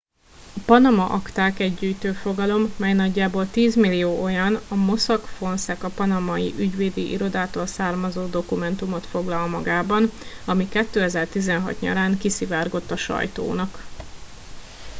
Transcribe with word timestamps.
a 0.55 0.59
panama 0.65 1.05
akták 1.09 1.59
egy 1.59 1.73
gyűjtőfogalom 1.79 2.73
mely 2.77 2.93
nagyjából 2.93 3.49
tízmillió 3.49 4.21
olyan 4.23 4.57
a 4.69 4.75
mossack 4.75 5.25
fonseca 5.25 5.89
panamai 5.89 6.53
ügyvédi 6.57 7.09
irodától 7.11 7.65
származó 7.65 8.25
dokumentumot 8.25 9.05
foglal 9.05 9.47
magában 9.47 10.09
ami 10.45 10.69
2016 10.69 11.79
nyarán 11.81 12.17
kiszivárgott 12.17 12.91
a 12.91 12.95
sajtónak 12.97 13.85